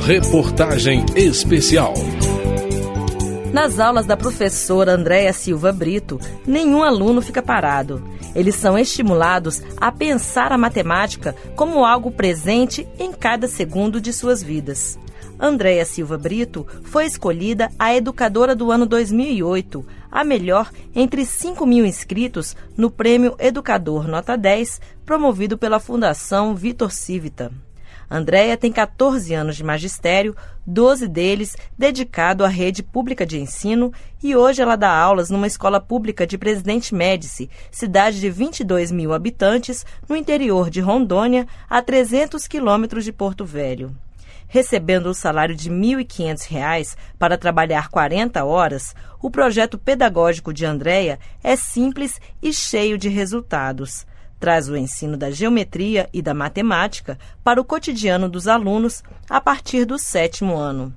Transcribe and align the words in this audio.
Reportagem 0.00 1.04
especial. 1.14 1.92
Nas 3.52 3.78
aulas 3.78 4.06
da 4.06 4.16
professora 4.16 4.92
Andréa 4.92 5.34
Silva 5.34 5.70
Brito, 5.70 6.18
nenhum 6.46 6.82
aluno 6.82 7.20
fica 7.20 7.42
parado. 7.42 8.02
Eles 8.34 8.54
são 8.54 8.78
estimulados 8.78 9.60
a 9.76 9.92
pensar 9.92 10.50
a 10.50 10.56
matemática 10.56 11.36
como 11.54 11.84
algo 11.84 12.10
presente 12.10 12.88
em 12.98 13.12
cada 13.12 13.46
segundo 13.46 14.00
de 14.00 14.14
suas 14.14 14.42
vidas. 14.42 14.98
Andréa 15.38 15.84
Silva 15.84 16.16
Brito 16.16 16.66
foi 16.84 17.04
escolhida 17.04 17.70
a 17.78 17.94
educadora 17.94 18.56
do 18.56 18.72
ano 18.72 18.86
2008, 18.86 19.86
a 20.10 20.24
melhor 20.24 20.70
entre 20.94 21.26
5 21.26 21.66
mil 21.66 21.84
inscritos 21.84 22.56
no 22.76 22.90
Prêmio 22.90 23.36
Educador 23.38 24.08
Nota 24.08 24.38
10, 24.38 24.80
promovido 25.04 25.58
pela 25.58 25.78
Fundação 25.78 26.54
Vitor 26.54 26.90
Civita. 26.90 27.52
Andréia 28.14 28.58
tem 28.58 28.70
14 28.70 29.32
anos 29.32 29.56
de 29.56 29.64
magistério, 29.64 30.36
12 30.66 31.08
deles 31.08 31.56
dedicado 31.78 32.44
à 32.44 32.48
rede 32.48 32.82
pública 32.82 33.24
de 33.24 33.40
ensino, 33.40 33.90
e 34.22 34.36
hoje 34.36 34.60
ela 34.60 34.76
dá 34.76 34.94
aulas 34.94 35.30
numa 35.30 35.46
escola 35.46 35.80
pública 35.80 36.26
de 36.26 36.36
Presidente 36.36 36.94
Médici, 36.94 37.48
cidade 37.70 38.20
de 38.20 38.28
22 38.28 38.92
mil 38.92 39.14
habitantes, 39.14 39.86
no 40.06 40.14
interior 40.14 40.68
de 40.68 40.78
Rondônia, 40.82 41.48
a 41.70 41.80
300 41.80 42.46
quilômetros 42.46 43.02
de 43.02 43.14
Porto 43.14 43.46
Velho. 43.46 43.96
Recebendo 44.46 45.06
o 45.06 45.14
salário 45.14 45.56
de 45.56 45.70
R$ 45.70 45.74
1.500 45.74 46.94
para 47.18 47.38
trabalhar 47.38 47.88
40 47.88 48.44
horas, 48.44 48.94
o 49.22 49.30
projeto 49.30 49.78
pedagógico 49.78 50.52
de 50.52 50.66
Andréia 50.66 51.18
é 51.42 51.56
simples 51.56 52.20
e 52.42 52.52
cheio 52.52 52.98
de 52.98 53.08
resultados 53.08 54.04
traz 54.42 54.68
o 54.68 54.76
ensino 54.76 55.16
da 55.16 55.30
geometria 55.30 56.08
e 56.12 56.20
da 56.20 56.34
matemática 56.34 57.16
para 57.44 57.60
o 57.60 57.64
cotidiano 57.64 58.28
dos 58.28 58.48
alunos 58.48 59.00
a 59.30 59.40
partir 59.40 59.84
do 59.84 60.00
sétimo 60.00 60.56
ano. 60.56 60.92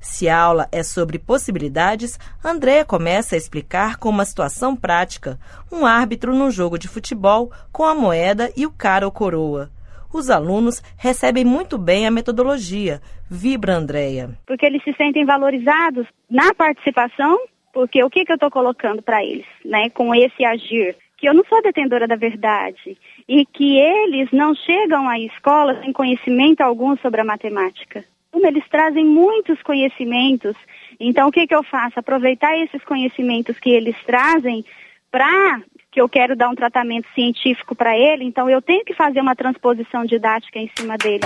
Se 0.00 0.30
a 0.30 0.40
aula 0.40 0.66
é 0.72 0.82
sobre 0.82 1.18
possibilidades, 1.18 2.18
Andréa 2.42 2.86
começa 2.86 3.34
a 3.34 3.38
explicar 3.38 3.98
com 3.98 4.08
uma 4.08 4.24
situação 4.24 4.74
prática, 4.74 5.38
um 5.70 5.84
árbitro 5.84 6.34
num 6.34 6.50
jogo 6.50 6.78
de 6.78 6.88
futebol 6.88 7.52
com 7.70 7.84
a 7.84 7.94
moeda 7.94 8.50
e 8.56 8.64
o 8.64 8.72
cara 8.72 9.04
ou 9.04 9.12
coroa. 9.12 9.68
Os 10.10 10.30
alunos 10.30 10.82
recebem 10.96 11.44
muito 11.44 11.76
bem 11.76 12.06
a 12.06 12.10
metodologia, 12.10 13.02
vibra 13.30 13.74
Andréia. 13.74 14.30
Porque 14.46 14.64
eles 14.64 14.82
se 14.82 14.94
sentem 14.94 15.26
valorizados 15.26 16.06
na 16.30 16.54
participação, 16.54 17.38
porque 17.74 18.02
o 18.02 18.08
que, 18.08 18.24
que 18.24 18.32
eu 18.32 18.36
estou 18.36 18.50
colocando 18.50 19.02
para 19.02 19.22
eles, 19.22 19.44
né, 19.62 19.90
com 19.90 20.14
esse 20.14 20.42
agir? 20.46 20.96
Que 21.16 21.28
eu 21.28 21.34
não 21.34 21.44
sou 21.44 21.62
detentora 21.62 22.06
da 22.06 22.16
verdade 22.16 22.96
e 23.28 23.46
que 23.46 23.78
eles 23.78 24.30
não 24.32 24.54
chegam 24.54 25.08
à 25.08 25.18
escola 25.18 25.80
sem 25.80 25.92
conhecimento 25.92 26.60
algum 26.60 26.96
sobre 26.98 27.20
a 27.20 27.24
matemática. 27.24 28.04
Eles 28.34 28.68
trazem 28.68 29.04
muitos 29.04 29.62
conhecimentos, 29.62 30.54
então 31.00 31.28
o 31.28 31.32
que, 31.32 31.46
que 31.46 31.54
eu 31.54 31.62
faço? 31.62 31.98
Aproveitar 31.98 32.56
esses 32.58 32.84
conhecimentos 32.84 33.58
que 33.58 33.70
eles 33.70 33.96
trazem 34.04 34.64
para 35.10 35.62
que 35.90 36.00
eu 36.00 36.08
quero 36.08 36.36
dar 36.36 36.50
um 36.50 36.54
tratamento 36.54 37.08
científico 37.14 37.74
para 37.74 37.96
ele, 37.96 38.24
então 38.24 38.50
eu 38.50 38.60
tenho 38.60 38.84
que 38.84 38.92
fazer 38.92 39.20
uma 39.20 39.34
transposição 39.34 40.04
didática 40.04 40.58
em 40.58 40.70
cima 40.76 40.98
dele. 40.98 41.24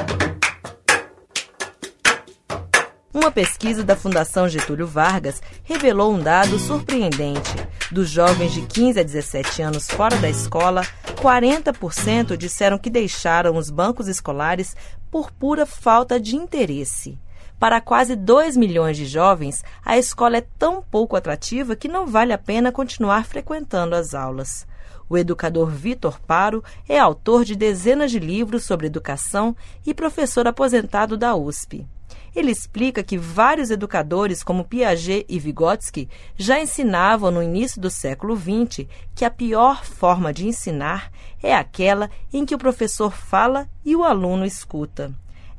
Uma 3.13 3.33
pesquisa 3.33 3.83
da 3.83 3.97
Fundação 3.97 4.49
Getúlio 4.49 4.87
Vargas 4.87 5.43
revelou 5.65 6.13
um 6.15 6.23
dado 6.23 6.57
surpreendente. 6.61 7.51
Dos 7.91 8.09
jovens 8.09 8.53
de 8.53 8.63
15 8.63 9.01
a 9.01 9.03
17 9.03 9.63
anos 9.63 9.89
fora 9.89 10.17
da 10.19 10.31
escola, 10.31 10.83
40% 11.17 12.37
disseram 12.37 12.79
que 12.79 12.89
deixaram 12.89 13.57
os 13.57 13.69
bancos 13.69 14.07
escolares 14.07 14.77
por 15.11 15.33
pura 15.33 15.67
falta 15.67 16.21
de 16.21 16.37
interesse. 16.37 17.19
Para 17.59 17.81
quase 17.81 18.15
2 18.15 18.57
milhões 18.57 18.97
de 18.97 19.07
jovens, 19.07 19.65
a 19.85 19.99
escola 19.99 20.37
é 20.37 20.47
tão 20.57 20.81
pouco 20.81 21.17
atrativa 21.17 21.75
que 21.75 21.89
não 21.89 22.07
vale 22.07 22.33
a 22.33 22.39
pena 22.39 22.71
continuar 22.71 23.25
frequentando 23.25 23.97
as 23.97 24.15
aulas. 24.15 24.69
O 25.09 25.19
educador 25.19 25.69
Vitor 25.69 26.21
Paro 26.21 26.63
é 26.89 26.97
autor 26.97 27.45
de 27.45 27.57
dezenas 27.57 28.13
de 28.13 28.21
livros 28.21 28.63
sobre 28.63 28.87
educação 28.87 29.57
e 29.85 29.93
professor 29.93 30.47
aposentado 30.47 31.19
da 31.19 31.35
USP. 31.35 31.85
Ele 32.35 32.51
explica 32.51 33.03
que 33.03 33.19
vários 33.19 33.71
educadores, 33.71 34.43
como 34.43 34.65
Piaget 34.65 35.27
e 35.29 35.39
Vygotsky, 35.39 36.09
já 36.37 36.61
ensinavam 36.61 37.31
no 37.31 37.43
início 37.43 37.81
do 37.81 37.91
século 37.91 38.37
XX 38.37 38.87
que 39.15 39.25
a 39.25 39.31
pior 39.31 39.85
forma 39.85 40.33
de 40.33 40.47
ensinar 40.47 41.11
é 41.43 41.55
aquela 41.55 42.09
em 42.33 42.45
que 42.45 42.55
o 42.55 42.59
professor 42.59 43.13
fala 43.13 43.67
e 43.85 43.97
o 43.97 44.05
aluno 44.05 44.45
escuta. 44.45 45.11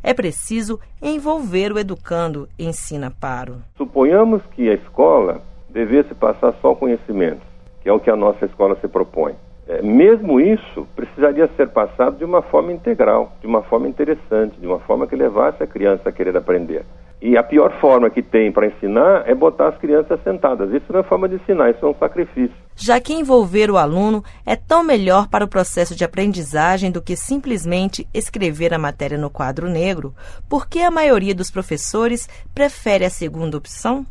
É 0.03 0.13
preciso 0.13 0.79
envolver 1.01 1.71
o 1.71 1.77
educando, 1.77 2.49
ensina 2.57 3.11
Paro. 3.11 3.61
Suponhamos 3.77 4.41
que 4.55 4.69
a 4.69 4.73
escola 4.73 5.41
devesse 5.69 6.15
passar 6.15 6.53
só 6.61 6.73
conhecimento, 6.73 7.41
que 7.81 7.89
é 7.89 7.93
o 7.93 7.99
que 7.99 8.09
a 8.09 8.15
nossa 8.15 8.45
escola 8.45 8.75
se 8.81 8.87
propõe. 8.87 9.35
É, 9.71 9.81
mesmo 9.81 10.37
isso 10.37 10.85
precisaria 10.97 11.49
ser 11.55 11.69
passado 11.69 12.17
de 12.17 12.25
uma 12.25 12.41
forma 12.41 12.73
integral, 12.73 13.31
de 13.39 13.47
uma 13.47 13.61
forma 13.63 13.87
interessante, 13.87 14.59
de 14.59 14.67
uma 14.67 14.79
forma 14.79 15.07
que 15.07 15.15
levasse 15.15 15.63
a 15.63 15.67
criança 15.67 16.09
a 16.09 16.11
querer 16.11 16.35
aprender. 16.35 16.83
E 17.21 17.37
a 17.37 17.43
pior 17.43 17.79
forma 17.79 18.09
que 18.09 18.21
tem 18.21 18.51
para 18.51 18.67
ensinar 18.67 19.23
é 19.25 19.33
botar 19.33 19.69
as 19.69 19.77
crianças 19.77 20.19
sentadas. 20.25 20.73
Isso 20.73 20.91
não 20.91 20.99
é 20.99 21.03
forma 21.03 21.29
de 21.29 21.35
ensinar, 21.35 21.69
isso 21.69 21.85
é 21.85 21.87
um 21.87 21.95
sacrifício. 21.95 22.55
Já 22.75 22.99
que 22.99 23.13
envolver 23.13 23.71
o 23.71 23.77
aluno 23.77 24.21
é 24.45 24.57
tão 24.57 24.83
melhor 24.83 25.29
para 25.29 25.45
o 25.45 25.47
processo 25.47 25.95
de 25.95 26.03
aprendizagem 26.03 26.91
do 26.91 27.01
que 27.01 27.15
simplesmente 27.15 28.05
escrever 28.13 28.73
a 28.73 28.79
matéria 28.79 29.17
no 29.17 29.29
quadro 29.29 29.69
negro, 29.69 30.13
por 30.49 30.67
que 30.67 30.81
a 30.81 30.91
maioria 30.91 31.33
dos 31.33 31.49
professores 31.49 32.27
prefere 32.53 33.05
a 33.05 33.09
segunda 33.09 33.55
opção? 33.55 34.05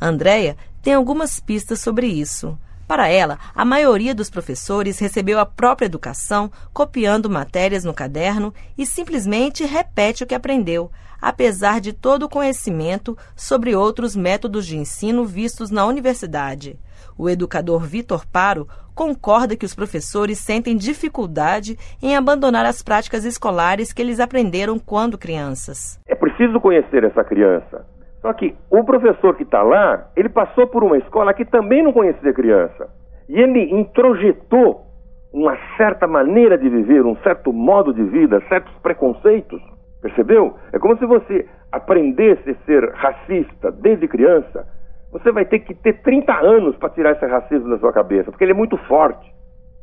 Andréia 0.00 0.56
tem 0.80 0.94
algumas 0.94 1.40
pistas 1.40 1.80
sobre 1.80 2.06
isso. 2.06 2.56
Para 2.90 3.08
ela, 3.08 3.38
a 3.54 3.64
maioria 3.64 4.12
dos 4.12 4.28
professores 4.28 4.98
recebeu 4.98 5.38
a 5.38 5.46
própria 5.46 5.86
educação 5.86 6.50
copiando 6.72 7.30
matérias 7.30 7.84
no 7.84 7.94
caderno 7.94 8.52
e 8.76 8.84
simplesmente 8.84 9.64
repete 9.64 10.24
o 10.24 10.26
que 10.26 10.34
aprendeu, 10.34 10.90
apesar 11.22 11.80
de 11.80 11.92
todo 11.92 12.24
o 12.24 12.28
conhecimento 12.28 13.16
sobre 13.36 13.76
outros 13.76 14.16
métodos 14.16 14.66
de 14.66 14.76
ensino 14.76 15.24
vistos 15.24 15.70
na 15.70 15.86
universidade. 15.86 16.80
O 17.16 17.30
educador 17.30 17.84
Vitor 17.84 18.26
Paro 18.26 18.66
concorda 18.92 19.54
que 19.54 19.64
os 19.64 19.72
professores 19.72 20.38
sentem 20.38 20.76
dificuldade 20.76 21.78
em 22.02 22.16
abandonar 22.16 22.66
as 22.66 22.82
práticas 22.82 23.24
escolares 23.24 23.92
que 23.92 24.02
eles 24.02 24.18
aprenderam 24.18 24.80
quando 24.80 25.16
crianças. 25.16 26.00
É 26.08 26.16
preciso 26.16 26.58
conhecer 26.58 27.04
essa 27.04 27.22
criança 27.22 27.86
só 28.20 28.32
que 28.32 28.54
o 28.70 28.84
professor 28.84 29.34
que 29.34 29.42
está 29.42 29.62
lá, 29.62 30.08
ele 30.14 30.28
passou 30.28 30.66
por 30.66 30.84
uma 30.84 30.98
escola 30.98 31.32
que 31.32 31.44
também 31.44 31.82
não 31.82 31.92
conhecia 31.92 32.32
criança. 32.34 32.88
E 33.28 33.40
ele 33.40 33.74
introjetou 33.74 34.84
uma 35.32 35.56
certa 35.76 36.06
maneira 36.06 36.58
de 36.58 36.68
viver, 36.68 37.04
um 37.06 37.16
certo 37.16 37.52
modo 37.52 37.94
de 37.94 38.02
vida, 38.02 38.42
certos 38.48 38.74
preconceitos. 38.82 39.62
Percebeu? 40.02 40.54
É 40.72 40.78
como 40.78 40.98
se 40.98 41.06
você 41.06 41.46
aprendesse 41.70 42.50
a 42.50 42.54
ser 42.66 42.90
racista 42.94 43.70
desde 43.70 44.08
criança. 44.08 44.66
Você 45.12 45.30
vai 45.32 45.44
ter 45.44 45.60
que 45.60 45.74
ter 45.74 46.02
30 46.02 46.32
anos 46.32 46.76
para 46.76 46.90
tirar 46.90 47.12
esse 47.12 47.26
racismo 47.26 47.68
da 47.70 47.78
sua 47.78 47.92
cabeça, 47.92 48.30
porque 48.30 48.44
ele 48.44 48.52
é 48.52 48.56
muito 48.56 48.76
forte. 48.86 49.30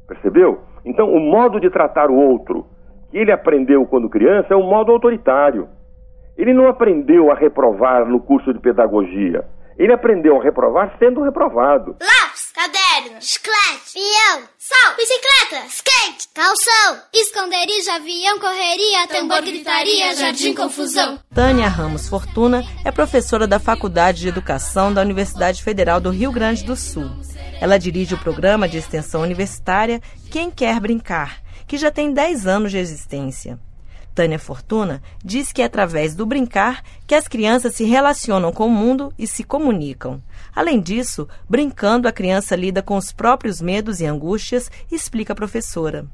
Percebeu? 0.08 0.62
Então, 0.86 1.12
o 1.12 1.20
modo 1.20 1.60
de 1.60 1.70
tratar 1.70 2.10
o 2.10 2.16
outro 2.16 2.66
que 3.12 3.18
ele 3.18 3.32
aprendeu 3.32 3.86
quando 3.86 4.10
criança 4.10 4.54
é 4.54 4.58
um 4.58 4.70
modo 4.70 4.92
autoritário. 4.92 5.68
Ele 6.38 6.54
não 6.54 6.68
aprendeu 6.68 7.32
a 7.32 7.36
reprovar 7.36 8.08
no 8.08 8.20
curso 8.20 8.54
de 8.54 8.60
pedagogia. 8.60 9.44
Ele 9.78 9.94
aprendeu 9.94 10.40
a 10.40 10.44
reprovar 10.44 10.96
sendo 10.98 11.24
reprovado. 11.24 11.96
Lápis, 12.02 12.52
caderno, 12.52 13.22
chiclete, 13.22 13.94
peão, 13.94 14.44
sal, 14.58 14.96
bicicleta, 14.96 15.66
skate, 15.68 16.30
calção, 16.34 17.04
esconderijo, 17.14 17.92
avião, 17.92 18.40
correria, 18.40 19.08
tambor, 19.08 19.42
gritaria, 19.42 20.16
jardim, 20.16 20.54
confusão. 20.56 21.20
Tânia 21.34 21.68
Ramos 21.68 22.10
Fortuna 22.10 22.64
é 22.84 22.92
professora 22.92 23.46
da 23.46 23.60
Faculdade 23.60 24.22
de 24.22 24.30
Educação 24.30 24.92
da 24.92 25.02
Universidade 25.02 25.64
Federal 25.64 26.00
do 26.00 26.10
Rio 26.10 26.32
Grande 26.32 26.64
do 26.64 26.76
Sul. 26.76 27.10
Ela 27.62 27.78
dirige 27.78 28.16
o 28.16 28.20
programa 28.20 28.68
de 28.68 28.78
extensão 28.78 29.22
universitária 29.22 30.02
Quem 30.32 30.50
Quer 30.50 30.80
Brincar, 30.80 31.42
que 31.68 31.78
já 31.78 31.92
tem 31.92 32.12
10 32.12 32.48
anos 32.48 32.72
de 32.72 32.80
existência. 32.80 33.60
Tânia 34.18 34.40
Fortuna 34.40 35.00
diz 35.24 35.54
que 35.54 35.62
é 35.62 35.66
através 35.66 36.16
do 36.16 36.26
brincar 36.26 36.82
que 37.08 37.14
as 37.14 37.28
crianças 37.28 37.76
se 37.76 37.84
relacionam 37.84 38.52
com 38.52 38.66
o 38.66 38.72
mundo 38.72 39.14
e 39.16 39.28
se 39.28 39.44
comunicam. 39.44 40.20
Além 40.56 40.82
disso, 40.82 41.28
brincando, 41.48 42.08
a 42.08 42.12
criança 42.12 42.56
lida 42.56 42.82
com 42.82 42.98
os 42.98 43.14
próprios 43.14 43.62
medos 43.62 44.02
e 44.02 44.08
angústias, 44.08 44.72
explica 44.92 45.34
a 45.34 45.36
professora. 45.36 46.08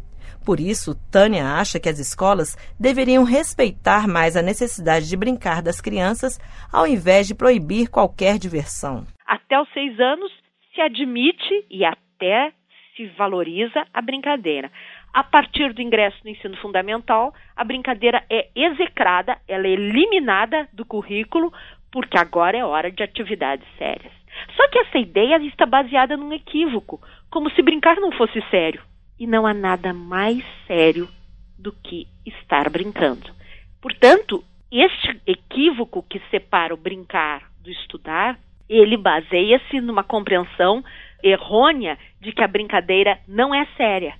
Por 0.46 0.60
isso, 0.60 0.94
Tânia 1.10 1.54
acha 1.54 1.80
que 1.80 1.88
as 1.88 1.98
escolas 1.98 2.58
deveriam 2.78 3.24
respeitar 3.24 4.06
mais 4.06 4.36
a 4.36 4.42
necessidade 4.42 5.08
de 5.08 5.16
brincar 5.16 5.62
das 5.62 5.80
crianças, 5.80 6.38
ao 6.74 6.86
invés 6.86 7.26
de 7.26 7.34
proibir 7.34 7.90
qualquer 7.90 8.38
diversão. 8.38 9.08
Até 9.26 9.58
os 9.62 9.72
seis 9.72 9.98
anos 9.98 10.30
se 10.76 10.82
admite 10.82 11.66
e 11.72 11.86
até 11.86 12.52
se 12.98 13.08
valoriza 13.18 13.86
a 13.94 14.02
brincadeira 14.02 14.70
A 15.14 15.24
partir 15.24 15.74
do 15.74 15.82
ingresso 15.82 16.18
no 16.24 16.32
ensino 16.32 16.58
fundamental, 16.58 17.36
a 17.56 17.64
brincadeira 17.64 18.24
é 18.32 18.50
execrada, 18.56 19.38
ela 19.48 19.68
é 19.68 19.72
eliminada 19.72 20.68
do 20.74 20.84
currículo, 20.84 21.54
porque 21.92 22.18
agora 22.18 22.58
é 22.58 22.66
hora 22.66 22.92
de 22.92 23.04
atividades 23.04 23.68
sérias. 23.78 24.12
Só 24.56 24.68
que 24.70 24.80
essa 24.80 24.98
ideia 24.98 25.38
está 25.46 25.68
baseada 25.68 26.18
num 26.18 26.34
equívoco, 26.34 27.00
como 27.30 27.52
se 27.52 27.62
brincar 27.62 27.98
não 27.98 28.12
fosse 28.12 28.42
sério. 28.50 28.82
E 29.20 29.28
não 29.28 29.46
há 29.46 29.54
nada 29.54 29.94
mais 29.94 30.44
sério 30.66 31.08
do 31.60 31.72
que 31.72 32.08
estar 32.26 32.68
brincando. 32.72 33.32
Portanto, 33.80 34.44
este 34.72 35.22
equívoco 35.28 36.02
que 36.10 36.20
separa 36.32 36.74
o 36.74 36.78
brincar 36.78 37.44
do 37.62 37.70
estudar, 37.70 38.40
ele 38.68 38.98
baseia-se 38.98 39.80
numa 39.80 40.04
compreensão 40.04 40.84
errônea 41.22 42.00
de 42.20 42.32
que 42.32 42.44
a 42.44 42.48
brincadeira 42.48 43.20
não 43.28 43.54
é 43.54 43.68
séria. 43.78 44.16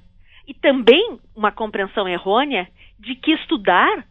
E 0.48 0.54
também 0.54 1.20
uma 1.36 1.52
compreensão 1.52 2.08
errônea 2.08 2.68
de 3.00 3.16
que 3.16 3.32
estudar 3.32 4.06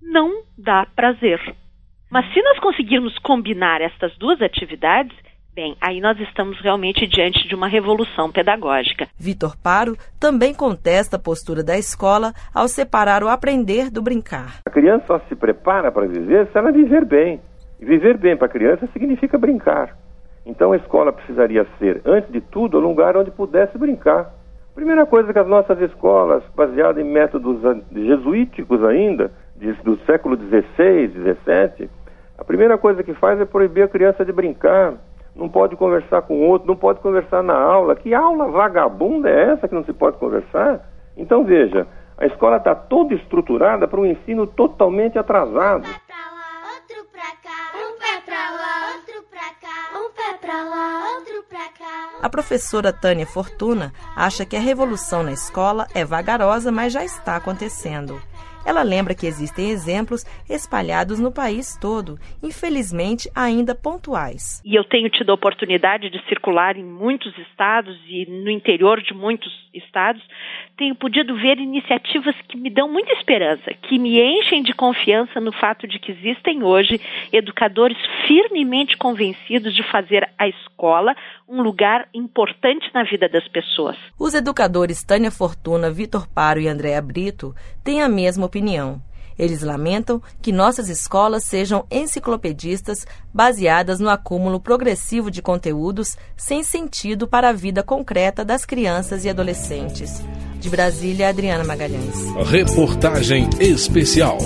não 0.00 0.42
dá 0.56 0.86
prazer. 0.94 1.40
Mas 2.10 2.30
se 2.32 2.42
nós 2.42 2.58
conseguirmos 2.58 3.16
combinar 3.18 3.80
estas 3.80 4.16
duas 4.18 4.40
atividades, 4.42 5.16
Bem, 5.54 5.76
aí 5.82 6.00
nós 6.00 6.18
estamos 6.18 6.58
realmente 6.62 7.06
diante 7.06 7.46
de 7.46 7.54
uma 7.54 7.68
revolução 7.68 8.32
pedagógica. 8.32 9.06
Vitor 9.18 9.54
Paro 9.62 9.98
também 10.18 10.54
contesta 10.54 11.16
a 11.16 11.18
postura 11.18 11.62
da 11.62 11.76
escola 11.76 12.32
ao 12.54 12.66
separar 12.66 13.22
o 13.22 13.28
aprender 13.28 13.90
do 13.90 14.00
brincar. 14.00 14.60
A 14.66 14.70
criança 14.70 15.04
só 15.06 15.18
se 15.28 15.36
prepara 15.36 15.92
para 15.92 16.06
viver 16.06 16.46
se 16.46 16.56
ela 16.56 16.72
viver 16.72 17.04
bem. 17.04 17.38
E 17.78 17.84
viver 17.84 18.16
bem 18.16 18.34
para 18.34 18.46
a 18.46 18.50
criança 18.50 18.88
significa 18.94 19.36
brincar. 19.36 19.94
Então 20.46 20.72
a 20.72 20.76
escola 20.76 21.12
precisaria 21.12 21.66
ser, 21.78 22.00
antes 22.06 22.32
de 22.32 22.40
tudo, 22.40 22.78
um 22.78 22.80
lugar 22.80 23.14
onde 23.14 23.30
pudesse 23.30 23.76
brincar. 23.76 24.32
Primeira 24.74 25.04
coisa 25.04 25.32
que 25.32 25.38
as 25.38 25.46
nossas 25.46 25.80
escolas, 25.80 26.42
baseadas 26.56 27.04
em 27.04 27.08
métodos 27.08 27.60
jesuíticos 27.92 28.82
ainda, 28.84 29.30
do 29.84 29.96
século 30.06 30.36
XVI, 30.36 31.08
XVII, 31.08 31.90
a 32.38 32.44
primeira 32.44 32.78
coisa 32.78 33.02
que 33.02 33.14
faz 33.14 33.40
é 33.40 33.44
proibir 33.44 33.84
a 33.84 33.88
criança 33.88 34.24
de 34.24 34.32
brincar 34.32 34.94
não 35.34 35.48
pode 35.48 35.76
conversar 35.76 36.22
com 36.22 36.46
outro, 36.48 36.68
não 36.68 36.76
pode 36.76 37.00
conversar 37.00 37.42
na 37.42 37.54
aula. 37.54 37.96
Que 37.96 38.14
aula 38.14 38.48
vagabunda 38.48 39.30
é 39.30 39.52
essa 39.52 39.66
que 39.66 39.74
não 39.74 39.84
se 39.84 39.92
pode 39.92 40.18
conversar? 40.18 40.80
Então 41.16 41.44
veja, 41.44 41.86
a 42.18 42.26
escola 42.26 42.56
está 42.56 42.74
toda 42.74 43.14
estruturada 43.14 43.88
para 43.88 44.00
um 44.00 44.06
ensino 44.06 44.46
totalmente 44.46 45.18
atrasado. 45.18 45.88
A 52.22 52.28
professora 52.28 52.92
Tânia 52.92 53.26
Fortuna 53.26 53.92
acha 54.14 54.46
que 54.46 54.56
a 54.56 54.60
revolução 54.60 55.24
na 55.24 55.32
escola 55.32 55.88
é 55.92 56.04
vagarosa, 56.04 56.70
mas 56.70 56.92
já 56.92 57.04
está 57.04 57.34
acontecendo. 57.34 58.22
Ela 58.64 58.82
lembra 58.82 59.14
que 59.14 59.26
existem 59.26 59.70
exemplos 59.70 60.24
espalhados 60.48 61.18
no 61.18 61.32
país 61.32 61.76
todo, 61.80 62.18
infelizmente 62.42 63.28
ainda 63.34 63.74
pontuais. 63.74 64.62
E 64.64 64.74
eu 64.74 64.84
tenho 64.84 65.10
tido 65.10 65.30
a 65.30 65.34
oportunidade 65.34 66.08
de 66.10 66.22
circular 66.28 66.76
em 66.76 66.84
muitos 66.84 67.36
estados 67.38 67.98
e 68.06 68.24
no 68.26 68.50
interior 68.50 69.02
de 69.02 69.12
muitos 69.12 69.52
estados, 69.74 70.22
tenho 70.76 70.94
podido 70.94 71.34
ver 71.36 71.58
iniciativas 71.58 72.34
que 72.48 72.56
me 72.56 72.70
dão 72.70 72.90
muita 72.90 73.12
esperança, 73.12 73.72
que 73.82 73.98
me 73.98 74.20
enchem 74.20 74.62
de 74.62 74.72
confiança 74.72 75.40
no 75.40 75.52
fato 75.52 75.86
de 75.86 75.98
que 75.98 76.12
existem 76.12 76.62
hoje 76.62 77.00
educadores 77.32 77.96
firmemente 78.26 78.96
convencidos 78.96 79.74
de 79.74 79.82
fazer 79.90 80.28
a 80.38 80.48
escola 80.48 81.14
um 81.48 81.62
lugar 81.62 82.08
importante 82.14 82.90
na 82.94 83.04
vida 83.04 83.28
das 83.28 83.46
pessoas. 83.48 83.96
Os 84.18 84.34
educadores 84.34 85.04
Tânia 85.04 85.30
Fortuna, 85.30 85.90
Vitor 85.90 86.26
Paro 86.26 86.60
e 86.60 86.68
Andréa 86.68 87.00
Brito 87.02 87.54
têm 87.84 88.02
a 88.02 88.08
mesma 88.32 88.46
opinião. 88.46 89.00
Eles 89.38 89.62
lamentam 89.62 90.22
que 90.42 90.52
nossas 90.52 90.88
escolas 90.88 91.44
sejam 91.44 91.86
enciclopedistas 91.90 93.06
baseadas 93.32 93.98
no 93.98 94.10
acúmulo 94.10 94.60
progressivo 94.60 95.30
de 95.30 95.40
conteúdos 95.40 96.16
sem 96.36 96.62
sentido 96.62 97.26
para 97.26 97.48
a 97.48 97.52
vida 97.52 97.82
concreta 97.82 98.44
das 98.44 98.64
crianças 98.64 99.24
e 99.24 99.30
adolescentes. 99.30 100.22
De 100.58 100.68
Brasília, 100.68 101.28
Adriana 101.28 101.64
Magalhães. 101.64 102.14
Reportagem 102.46 103.48
especial. 103.58 104.38